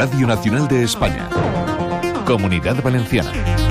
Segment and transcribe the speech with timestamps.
[0.00, 1.28] Radio Nacional de España.
[2.24, 3.69] Comunidad Valenciana.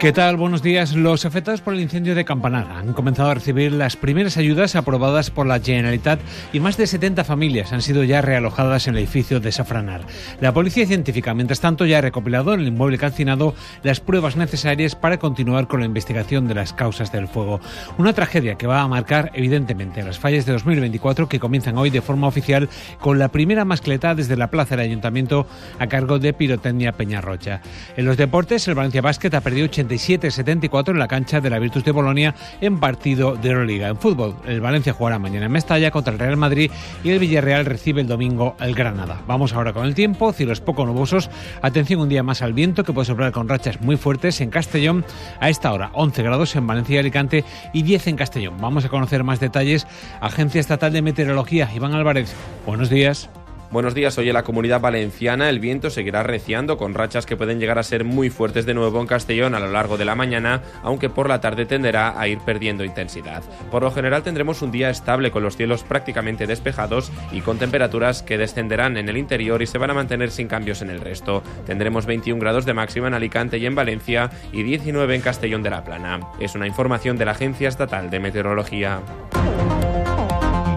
[0.00, 0.38] ¿Qué tal?
[0.38, 0.96] Buenos días.
[0.96, 5.30] Los afectados por el incendio de Campanar han comenzado a recibir las primeras ayudas aprobadas
[5.30, 6.18] por la Generalitat
[6.54, 10.06] y más de 70 familias han sido ya realojadas en el edificio de Safranar.
[10.40, 14.96] La policía científica, mientras tanto, ya ha recopilado en el inmueble calcinado las pruebas necesarias
[14.96, 17.60] para continuar con la investigación de las causas del fuego.
[17.98, 22.00] Una tragedia que va a marcar, evidentemente, las fallas de 2024 que comienzan hoy de
[22.00, 22.70] forma oficial
[23.00, 25.46] con la primera mascleta desde la plaza del Ayuntamiento
[25.78, 27.60] a cargo de Pirotecnia Peñarrocha.
[27.98, 31.58] En los deportes, el Valencia Basket ha perdido 80 77-74 en la cancha de la
[31.58, 33.88] Virtus de Bolonia en partido de Euroliga.
[33.88, 36.70] En fútbol, el Valencia jugará mañana en Mestalla contra el Real Madrid
[37.04, 39.20] y el Villarreal recibe el domingo el Granada.
[39.26, 41.30] Vamos ahora con el tiempo, cielos poco nubosos.
[41.62, 45.04] Atención un día más al viento que puede soplar con rachas muy fuertes en Castellón.
[45.40, 48.56] A esta hora 11 grados en Valencia y Alicante y 10 en Castellón.
[48.60, 49.86] Vamos a conocer más detalles.
[50.20, 52.34] Agencia Estatal de Meteorología, Iván Álvarez.
[52.66, 53.30] Buenos días.
[53.70, 57.60] Buenos días, hoy en la comunidad valenciana el viento seguirá reciando con rachas que pueden
[57.60, 60.62] llegar a ser muy fuertes de nuevo en Castellón a lo largo de la mañana,
[60.82, 63.44] aunque por la tarde tenderá a ir perdiendo intensidad.
[63.70, 68.24] Por lo general tendremos un día estable con los cielos prácticamente despejados y con temperaturas
[68.24, 71.44] que descenderán en el interior y se van a mantener sin cambios en el resto.
[71.64, 75.70] Tendremos 21 grados de máxima en Alicante y en Valencia y 19 en Castellón de
[75.70, 76.18] la Plana.
[76.40, 79.00] Es una información de la Agencia Estatal de Meteorología.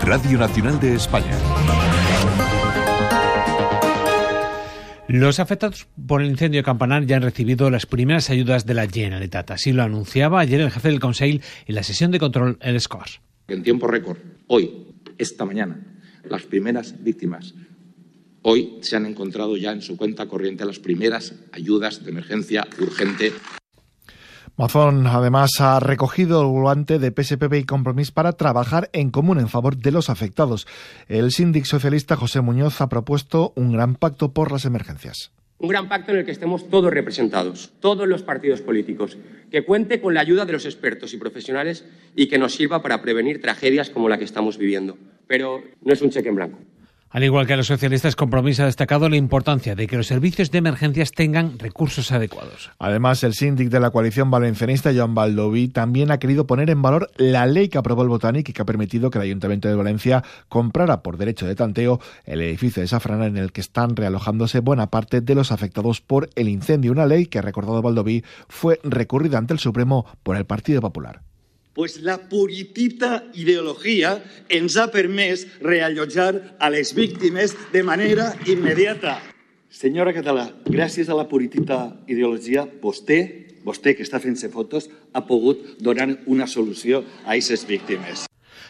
[0.06, 1.34] Radio Nacional de España.
[5.10, 8.88] Los afectados por el incendio de Campanar ya han recibido las primeras ayudas de la
[8.88, 9.52] Generalitat.
[9.52, 13.20] Así lo anunciaba ayer el jefe del Consejo en la sesión de control el SCORS.
[13.50, 14.88] En tiempo récord, hoy,
[15.18, 15.78] esta mañana,
[16.24, 17.54] las primeras víctimas.
[18.44, 23.34] Hoy se han encontrado ya en su cuenta corriente las primeras ayudas de emergencia urgente
[24.56, 29.48] Mazón además ha recogido el volante de PSPB y Compromís para trabajar en común en
[29.48, 30.68] favor de los afectados.
[31.08, 35.32] El síndic socialista José Muñoz ha propuesto un gran pacto por las emergencias.
[35.58, 39.18] Un gran pacto en el que estemos todos representados, todos los partidos políticos,
[39.50, 41.86] que cuente con la ayuda de los expertos y profesionales
[42.16, 45.00] y que nos sirva para prevenir tragedias como la que estamos viviendo.
[45.26, 46.60] Pero no es un cheque en blanco.
[47.14, 50.50] Al igual que a los socialistas, Compromís ha destacado la importancia de que los servicios
[50.50, 52.72] de emergencias tengan recursos adecuados.
[52.80, 57.12] Además, el síndic de la coalición valencianista, Joan Baldoví, también ha querido poner en valor
[57.18, 60.24] la ley que aprobó el Botánico y que ha permitido que el Ayuntamiento de Valencia
[60.50, 64.88] comprara por derecho de tanteo el edificio de Safrana en el que están realojándose buena
[64.88, 66.92] parte de los afectados por el incendio.
[66.92, 71.22] Una ley que, recordado Baldoví, fue recurrida ante el Supremo por el Partido Popular.
[71.74, 74.18] Pues la puritita ideologia
[74.50, 79.20] ens ha permès reallotjar a les víctimes de manera immediata.
[79.74, 83.20] Senyora Català, gràcies a la puritita ideologia, vostè,
[83.66, 88.28] vostè que està fent-se fotos, ha pogut donar una solució a aquestes víctimes.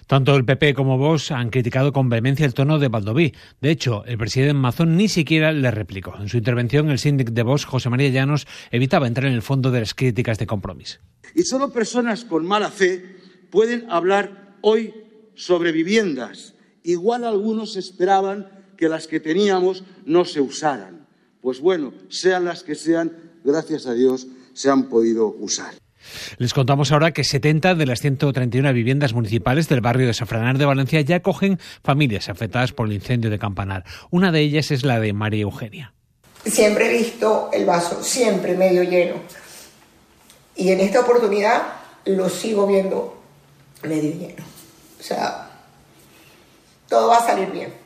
[0.08, 3.34] Tanto el PP como Vox han criticado con vehemencia el tono de Baldoví.
[3.62, 6.16] De hecho, el presidente Mazón ni siquiera le replicó.
[6.20, 9.72] En su intervención, el síndic de Vox, José María Llanos, evitaba entrar en el fondo
[9.72, 11.00] de las críticas de compromiso.
[11.36, 13.18] Y solo personas con mala fe
[13.50, 14.94] pueden hablar hoy
[15.36, 16.54] sobre viviendas.
[16.84, 18.48] Igual algunos esperaban
[18.78, 21.08] que las que teníamos no se usaran.
[21.42, 23.12] Pues bueno, sean las que sean,
[23.44, 25.83] gracias a Dios se han podido usar.
[26.38, 30.66] Les contamos ahora que 70 de las 131 viviendas municipales del barrio de Safranar de
[30.66, 33.84] Valencia ya acogen familias afectadas por el incendio de Campanar.
[34.12, 35.94] Una de ellas es la de María Eugenia.
[36.46, 39.16] Siempre he visto el vaso, siempre medio lleno.
[40.56, 41.64] Y en esta oportunidad
[42.06, 43.22] lo sigo viendo
[43.84, 44.44] medio lleno.
[45.00, 45.50] O sea,
[46.88, 47.83] todo va a salir bien.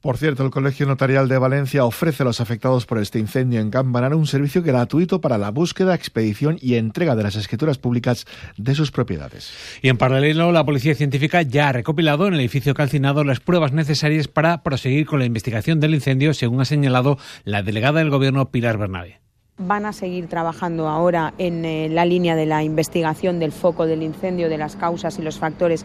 [0.00, 3.70] Por cierto, el Colegio Notarial de Valencia ofrece a los afectados por este incendio en
[3.70, 8.24] Campanar un servicio gratuito para la búsqueda, expedición y entrega de las escrituras públicas
[8.56, 9.52] de sus propiedades.
[9.82, 13.72] Y en paralelo, la Policía Científica ya ha recopilado en el edificio calcinado las pruebas
[13.72, 18.52] necesarias para proseguir con la investigación del incendio, según ha señalado la delegada del Gobierno
[18.52, 19.18] Pilar Bernabé.
[19.56, 24.04] Van a seguir trabajando ahora en eh, la línea de la investigación del foco del
[24.04, 25.84] incendio, de las causas y los factores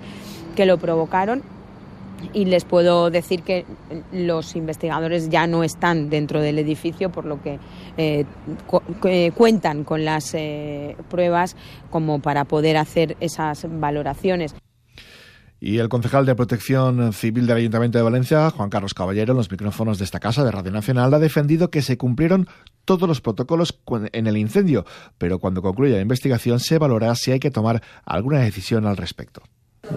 [0.56, 1.42] que lo provocaron
[2.34, 3.66] y les puedo decir que
[4.12, 7.60] los investigadores ya no están dentro del edificio, por lo que
[7.98, 8.26] eh,
[9.06, 11.56] eh, cuentan con las eh, pruebas
[11.90, 14.56] como para poder hacer esas valoraciones.
[15.60, 19.50] Y el concejal de Protección Civil del Ayuntamiento de Valencia, Juan Carlos Caballero, en los
[19.50, 22.48] micrófonos de esta casa de Radio Nacional, ha defendido que se cumplieron
[22.84, 23.80] todos los protocolos
[24.12, 24.86] en el incendio,
[25.18, 29.42] pero cuando concluya la investigación se valorará si hay que tomar alguna decisión al respecto.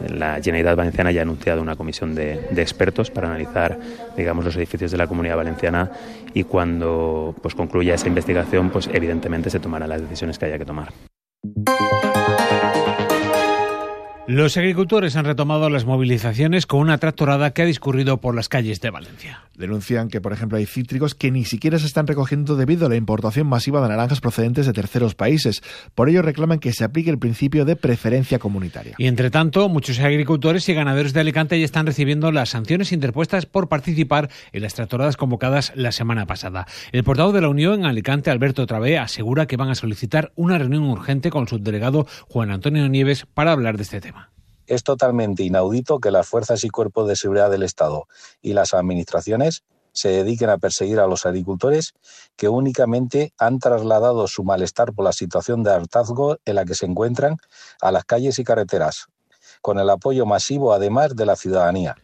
[0.08, 3.78] La Generalitat Valenciana ya ha anunciado una comisión de, de, expertos para analizar,
[4.16, 5.90] digamos, los edificios de la Comunidad Valenciana
[6.34, 10.64] y cuando pues concluya esa investigación, pues evidentemente se tomarán las decisiones que haya que
[10.64, 10.92] tomar.
[14.28, 18.80] Los agricultores han retomado las movilizaciones con una tractorada que ha discurrido por las calles
[18.80, 19.42] de Valencia.
[19.56, 22.96] Denuncian que, por ejemplo, hay cítricos que ni siquiera se están recogiendo debido a la
[22.96, 25.62] importación masiva de naranjas procedentes de terceros países.
[25.94, 28.96] Por ello reclaman que se aplique el principio de preferencia comunitaria.
[28.98, 33.46] Y entre tanto, muchos agricultores y ganaderos de Alicante ya están recibiendo las sanciones interpuestas
[33.46, 36.66] por participar en las tractoradas convocadas la semana pasada.
[36.90, 40.58] El portavoz de la Unión en Alicante, Alberto Travé, asegura que van a solicitar una
[40.58, 44.15] reunión urgente con su delegado Juan Antonio Nieves para hablar de este tema.
[44.66, 48.06] Es totalmente inaudito que las fuerzas y cuerpos de seguridad del Estado
[48.42, 51.94] y las administraciones se dediquen a perseguir a los agricultores
[52.36, 56.84] que únicamente han trasladado su malestar por la situación de hartazgo en la que se
[56.84, 57.36] encuentran
[57.80, 59.06] a las calles y carreteras,
[59.66, 61.96] con el apoyo masivo además de la ciudadanía.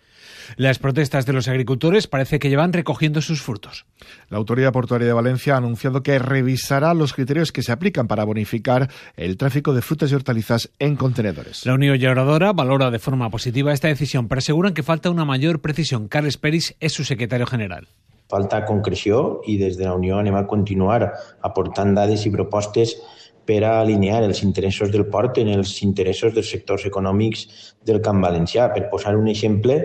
[0.56, 3.86] Las protestas de los agricultores parece que llevan recogiendo sus frutos.
[4.30, 8.24] La Autoridad Portuaria de Valencia ha anunciado que revisará los criterios que se aplican para
[8.24, 11.64] bonificar el tráfico de frutas y hortalizas en contenedores.
[11.64, 15.60] La Unión Lloradora valora de forma positiva esta decisión, pero aseguran que falta una mayor
[15.60, 16.08] precisión.
[16.08, 17.86] Carles Peris es su secretario general.
[18.32, 21.12] Falta concreció i des de la Unió anem a continuar
[21.44, 22.96] aportant dades i propostes
[23.46, 27.46] per a alinear els interessos del port en els interessos dels sectors econòmics
[27.86, 28.68] del Camp Valencià.
[28.74, 29.78] Per posar un exemple,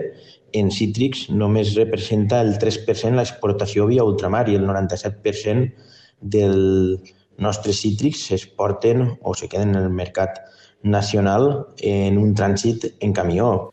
[0.52, 5.72] en cítrics només representa el 3% l'exportació via ultramar i el 97%
[6.20, 10.40] dels nostres cítrics s'exporten o se queden en el mercat
[10.82, 13.70] nacional en un trànsit en camió.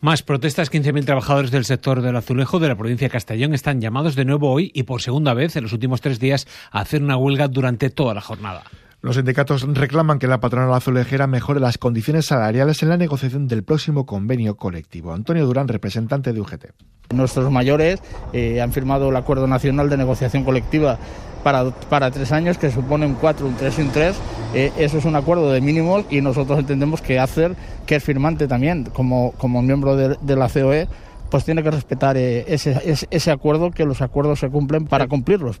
[0.00, 0.70] Más protestas.
[0.70, 4.50] 15.000 trabajadores del sector del azulejo de la provincia de Castellón están llamados de nuevo
[4.50, 7.90] hoy y por segunda vez en los últimos tres días a hacer una huelga durante
[7.90, 8.64] toda la jornada.
[9.02, 13.64] Los sindicatos reclaman que la patronal azulejera mejore las condiciones salariales en la negociación del
[13.64, 15.12] próximo convenio colectivo.
[15.12, 16.66] Antonio Durán, representante de UGT.
[17.12, 18.00] Nuestros mayores
[18.32, 21.00] eh, han firmado el Acuerdo Nacional de Negociación Colectiva
[21.42, 24.14] para, para tres años, que supone un cuatro, un tres y un tres.
[24.54, 27.56] Eh, eso es un acuerdo de mínimos y nosotros entendemos que hacer,
[27.86, 30.86] que es firmante también, como, como miembro de, la COE,
[31.28, 35.58] pues tiene que respetar eh, ese, ese acuerdo, que los acuerdos se cumplen para cumplirlos.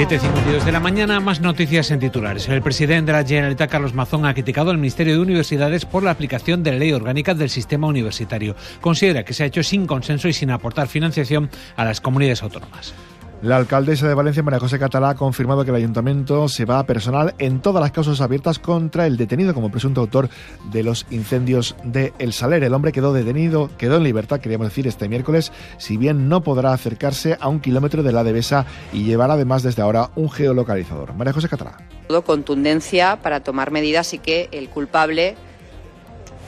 [0.00, 2.48] 7.52 de la mañana, más noticias en titulares.
[2.48, 6.10] El presidente de la Generalitat, Carlos Mazón, ha criticado al Ministerio de Universidades por la
[6.10, 8.56] aplicación de la ley orgánica del sistema universitario.
[8.80, 12.94] Considera que se ha hecho sin consenso y sin aportar financiación a las comunidades autónomas.
[13.42, 16.84] La alcaldesa de Valencia, María José Catalá, ha confirmado que el ayuntamiento se va a
[16.84, 20.28] personal en todas las causas abiertas contra el detenido como presunto autor
[20.70, 22.62] de los incendios de El Saler.
[22.62, 26.74] El hombre quedó detenido, quedó en libertad, queríamos decir, este miércoles, si bien no podrá
[26.74, 31.14] acercarse a un kilómetro de la Devesa y llevará además desde ahora un geolocalizador.
[31.14, 31.78] María José Catalá.
[32.26, 35.36] Contundencia para tomar medidas y que el culpable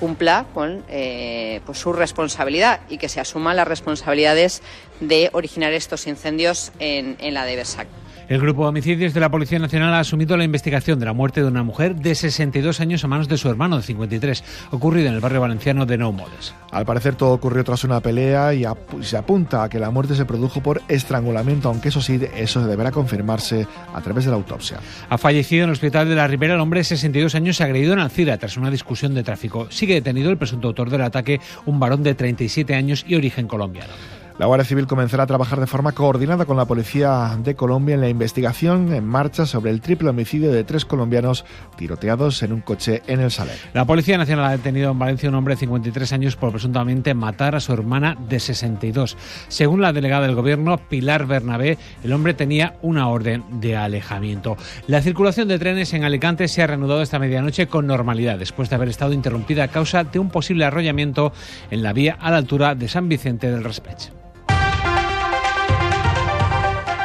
[0.03, 4.61] cumpla con eh, pues su responsabilidad y que se asuman las responsabilidades
[4.99, 7.87] de originar estos incendios en, en la DEVESAC.
[8.33, 11.43] El grupo de homicidios de la Policía Nacional ha asumido la investigación de la muerte
[11.43, 15.15] de una mujer de 62 años a manos de su hermano de 53, ocurrido en
[15.17, 16.55] el barrio valenciano de Nou Moles.
[16.71, 18.65] Al parecer todo ocurrió tras una pelea y
[19.03, 22.91] se apunta a que la muerte se produjo por estrangulamiento, aunque eso sí, eso deberá
[22.91, 24.81] confirmarse a través de la autopsia.
[25.11, 27.99] Ha fallecido en el hospital de la Ribera el hombre de 62 años agredido en
[27.99, 29.71] Alcira tras una discusión de tráfico.
[29.71, 33.93] Sigue detenido el presunto autor del ataque, un varón de 37 años y origen colombiano.
[34.39, 38.01] La Guardia Civil comenzará a trabajar de forma coordinada con la Policía de Colombia en
[38.01, 41.45] la investigación en marcha sobre el triple homicidio de tres colombianos
[41.77, 43.57] tiroteados en un coche en El Saler.
[43.75, 47.55] La Policía Nacional ha detenido en Valencia un hombre de 53 años por presuntamente matar
[47.55, 49.17] a su hermana de 62.
[49.49, 54.57] Según la delegada del Gobierno, Pilar Bernabé, el hombre tenía una orden de alejamiento.
[54.87, 58.77] La circulación de trenes en Alicante se ha reanudado esta medianoche con normalidad, después de
[58.77, 61.33] haber estado interrumpida a causa de un posible arrollamiento
[61.71, 64.23] en la vía a la altura de San Vicente del Raspeig.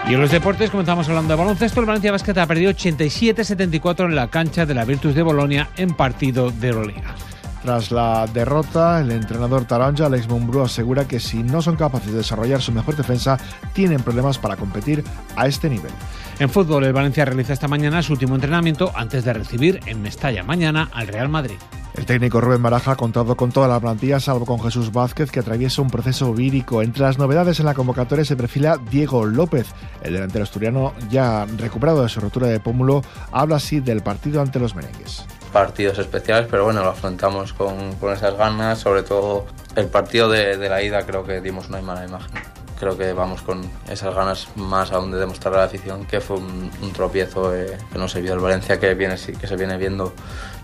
[0.09, 4.15] Y en los deportes, comenzamos hablando de baloncesto, el Valencia Basket ha perdido 87-74 en
[4.15, 7.13] la cancha de la Virtus de Bolonia en partido de Euroliga.
[7.61, 12.19] Tras la derrota, el entrenador Taranja, Alex Mumbrú, asegura que si no son capaces de
[12.19, 13.37] desarrollar su mejor defensa,
[13.73, 15.03] tienen problemas para competir
[15.35, 15.91] a este nivel.
[16.39, 20.43] En fútbol, el Valencia realiza esta mañana su último entrenamiento antes de recibir en Mestalla
[20.43, 21.57] mañana al Real Madrid.
[21.95, 25.39] El técnico Rubén Baraja ha contado con toda la plantilla, salvo con Jesús Vázquez, que
[25.39, 26.83] atraviesa un proceso vírico.
[26.83, 29.65] Entre las novedades en la convocatoria se perfila Diego López.
[30.03, 33.01] El delantero asturiano, ya recuperado de su rotura de pómulo,
[33.31, 35.25] habla así del partido ante los merengues.
[35.51, 38.77] Partidos especiales, pero bueno, lo afrontamos con, con esas ganas.
[38.77, 42.46] Sobre todo el partido de, de la ida, creo que dimos una mala imagen
[42.79, 46.37] creo que vamos con esas ganas más aún de demostrar a la afición que fue
[46.37, 50.13] un, tropiezo eh, que no se vio el Valencia que, viene, que se viene viendo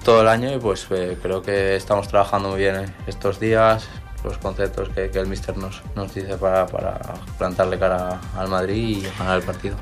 [0.03, 3.87] todo el año y pues eh, creo que estamos trabajando muy bien estos días
[4.23, 6.65] los conceptos que, el míster nos, nos dice para
[7.37, 9.75] plantarle cara al Madrid y ganar el partido.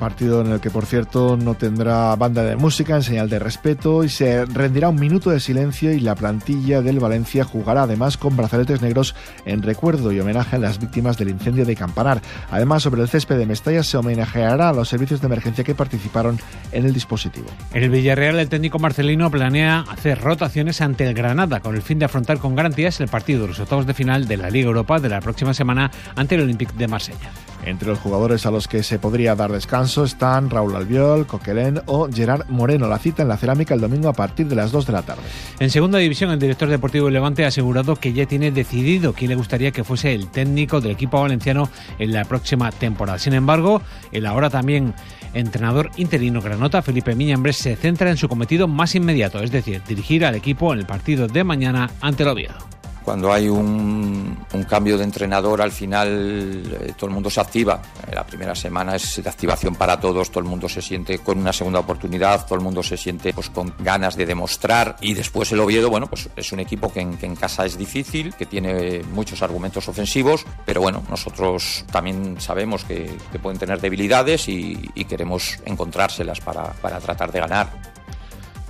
[0.00, 4.02] Partido en el que, por cierto, no tendrá banda de música en señal de respeto
[4.02, 8.34] y se rendirá un minuto de silencio y la plantilla del Valencia jugará además con
[8.34, 9.14] brazaletes negros
[9.44, 12.22] en recuerdo y homenaje a las víctimas del incendio de Campanar.
[12.50, 16.38] Además, sobre el césped de Mestalla se homenajeará a los servicios de emergencia que participaron
[16.72, 17.48] en el dispositivo.
[17.74, 21.98] En el Villarreal, el técnico marcelino planea hacer rotaciones ante el Granada con el fin
[21.98, 24.98] de afrontar con garantías el partido de los octavos de final de la Liga Europa
[24.98, 27.30] de la próxima semana ante el Olympique de Marsella.
[27.64, 32.08] Entre los jugadores a los que se podría dar descanso están Raúl Albiol, Coquelin o
[32.12, 32.88] Gerard Moreno.
[32.88, 35.22] La cita en la cerámica el domingo a partir de las 2 de la tarde.
[35.58, 39.30] En segunda división, el director deportivo de Levante ha asegurado que ya tiene decidido quién
[39.30, 43.18] le gustaría que fuese el técnico del equipo valenciano en la próxima temporada.
[43.18, 44.94] Sin embargo, el ahora también
[45.34, 50.24] entrenador interino granota, Felipe Miñambres, se centra en su cometido más inmediato, es decir, dirigir
[50.24, 54.36] al equipo en el partido de mañana ante el Oviedo cuando hay un,
[54.68, 57.80] cambio de entrenador, al final eh, todo el mundo se activa.
[58.06, 61.38] Eh, la primera semana es de activación para todos, todo el mundo se siente con
[61.38, 64.96] una segunda oportunidad, todo el mundo se siente pues, con ganas de demostrar.
[65.00, 68.46] Y después el Oviedo, bueno, pues es un equipo que en, casa es difícil, que
[68.46, 74.76] tiene muchos argumentos ofensivos, pero bueno, nosotros también sabemos que, pueden tener debilidades y,
[75.08, 77.99] queremos encontrárselas para tratar de ganar.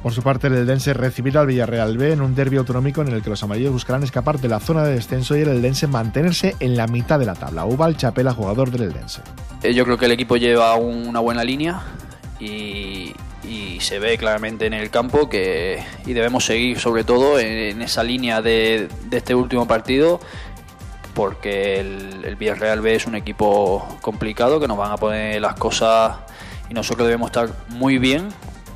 [0.02, 3.22] Por su parte, el Eldense recibirá al Villarreal B en un derbi autonómico en el
[3.22, 6.74] que los amarillos buscarán escapar de la zona de descenso y el Eldense mantenerse en
[6.76, 7.66] la mitad de la tabla.
[7.66, 9.20] Ubal Chapela, jugador del Eldense.
[9.62, 11.82] Eh, yo creo que el equipo lleva una buena línea
[12.38, 13.12] y,
[13.80, 18.42] se ve claramente en el campo que y debemos seguir sobre todo en, esa línea
[18.42, 20.20] de, este último partido
[21.14, 25.54] porque el, el Villarreal B es un equipo complicado que nos van a poner las
[25.54, 26.18] cosas
[26.68, 28.28] y nosotros debemos estar muy bien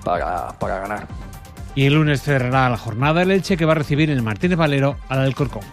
[0.05, 1.09] para, para ganar.
[1.75, 4.97] Y el lunes cerrará la jornada el Elche que va a recibir el Martínez Valero
[5.09, 5.65] al Alcorcón.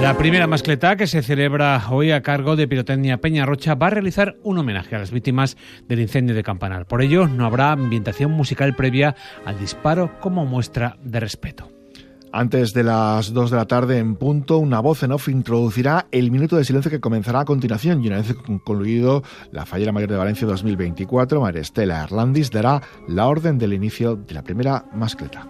[0.00, 3.90] La primera mascleta que se celebra hoy a cargo de Pirotecnia Peña Rocha va a
[3.90, 6.86] realizar un homenaje a las víctimas del incendio de Campanar.
[6.86, 11.77] Por ello, no habrá ambientación musical previa al disparo como muestra de respeto.
[12.30, 16.30] Antes de las 2 de la tarde en punto, una voz en off introducirá el
[16.30, 20.16] minuto de silencio que comenzará a continuación y una vez concluido la Fallera Mayor de
[20.16, 25.48] Valencia 2024, María Estela Erlandis dará la orden del inicio de la primera mascleta.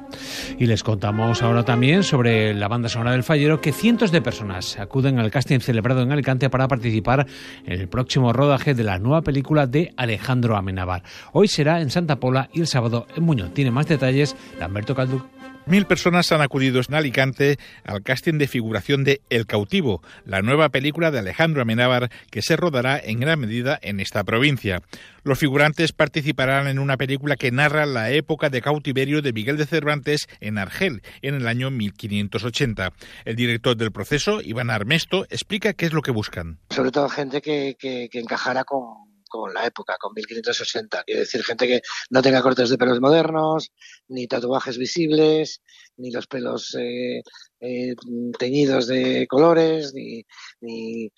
[0.56, 4.78] Y les contamos ahora también sobre la banda sonora del Fallero que cientos de personas
[4.78, 7.26] acuden al casting celebrado en Alicante para participar
[7.66, 11.02] en el próximo rodaje de la nueva película de Alejandro Amenábar.
[11.32, 13.52] Hoy será en Santa Pola y el sábado en Muñoz.
[13.52, 15.37] Tiene más detalles Lamberto Calduc.
[15.68, 20.70] Mil personas han acudido en Alicante al casting de figuración de El cautivo, la nueva
[20.70, 24.80] película de Alejandro Amenábar que se rodará en gran medida en esta provincia.
[25.24, 29.66] Los figurantes participarán en una película que narra la época de cautiverio de Miguel de
[29.66, 32.94] Cervantes en Argel en el año 1580.
[33.26, 36.60] El director del proceso, Iván Armesto, explica qué es lo que buscan.
[36.70, 41.04] Sobre todo gente que, que, que encajara con con la época, con 1560.
[41.04, 43.70] Quiere decir, gente que no tenga cortes de pelos modernos,
[44.08, 45.62] ni tatuajes visibles,
[45.96, 47.22] ni los pelos eh,
[47.60, 47.94] eh,
[48.38, 50.24] teñidos de colores, ni,
[50.60, 51.10] ni,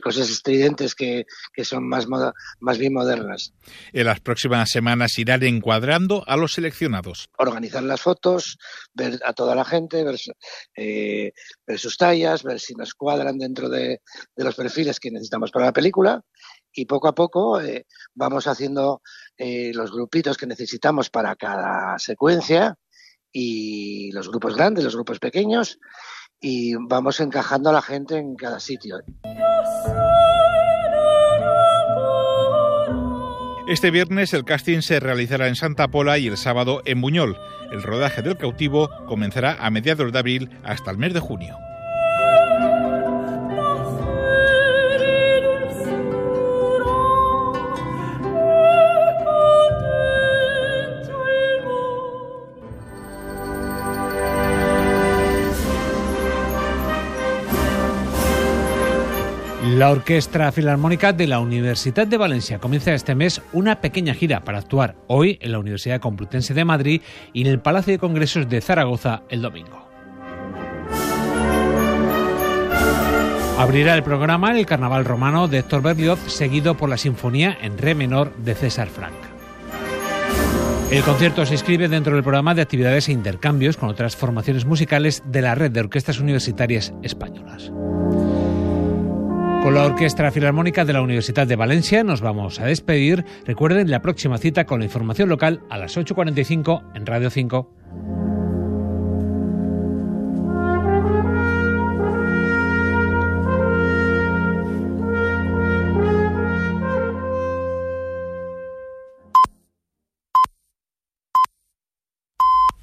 [0.00, 1.24] cosas estridentes que,
[1.62, 2.06] son más,
[2.60, 3.54] más bien modernas.
[3.92, 7.28] En las próximas semanas irán encuadrando a los seleccionados.
[7.38, 8.58] Organizar las fotos,
[8.92, 10.18] ver a toda la gente, ver,
[10.76, 11.32] eh,
[11.66, 14.00] ver sus tallas, ver si nos cuadran dentro de,
[14.36, 16.22] de los perfiles que necesitamos para la película
[16.74, 19.00] y poco a poco eh, vamos haciendo
[19.36, 22.76] eh, los grupitos que necesitamos para cada secuencia
[23.34, 25.78] y los grupos grandes, los grupos pequeños
[26.40, 29.00] y vamos encajando a la gente en cada sitio.
[33.66, 37.36] Este viernes el casting se realizará en Santa Pola y el sábado en Buñol.
[37.72, 41.56] El rodaje del cautivo comenzará a mediados de abril hasta el mes de junio.
[59.74, 64.58] La Orquesta Filarmónica de la Universidad de Valencia comienza este mes una pequeña gira para
[64.58, 67.02] actuar hoy en la Universidad Complutense de Madrid
[67.32, 69.88] y en el Palacio de Congresos de Zaragoza el domingo.
[73.58, 77.96] Abrirá el programa el Carnaval Romano de Héctor Berlioz, seguido por la Sinfonía en Re
[77.96, 79.16] menor de César Frank.
[80.92, 85.24] El concierto se inscribe dentro del programa de actividades e intercambios con otras formaciones musicales
[85.26, 87.72] de la red de orquestas universitarias españolas.
[89.64, 93.24] Con la Orquesta Filarmónica de la Universidad de Valencia nos vamos a despedir.
[93.46, 97.83] Recuerden la próxima cita con la información local a las 8.45 en Radio 5.